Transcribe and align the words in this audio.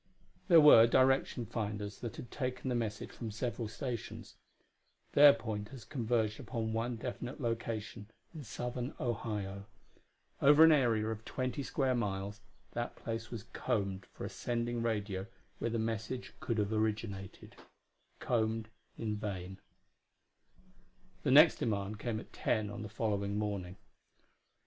There 0.47 0.59
were 0.59 0.87
direction 0.87 1.45
finders 1.45 1.99
that 1.99 2.15
had 2.15 2.31
taken 2.31 2.69
the 2.69 2.73
message 2.75 3.11
from 3.11 3.29
several 3.29 3.67
stations; 3.67 4.33
their 5.11 5.31
pointers 5.31 5.85
converged 5.85 6.39
upon 6.39 6.73
one 6.73 6.95
definite 6.95 7.39
location 7.39 8.09
in 8.33 8.43
southern 8.43 8.95
Ohio. 8.99 9.67
Over 10.41 10.63
an 10.63 10.71
area 10.71 11.05
of 11.09 11.23
twenty 11.23 11.61
square 11.61 11.93
miles, 11.93 12.41
that 12.71 12.95
place 12.95 13.29
was 13.29 13.43
combed 13.53 14.07
for 14.07 14.25
a 14.25 14.29
sending 14.29 14.81
radio 14.81 15.27
where 15.59 15.69
the 15.69 15.77
message 15.77 16.33
could 16.39 16.57
have 16.57 16.73
originated 16.73 17.55
combed 18.17 18.69
in 18.97 19.17
vain. 19.17 19.59
The 21.21 21.29
next 21.29 21.57
demand 21.57 21.99
came 21.99 22.19
at 22.19 22.33
ten 22.33 22.71
on 22.71 22.81
the 22.81 22.89
following 22.89 23.37
morning. 23.37 23.77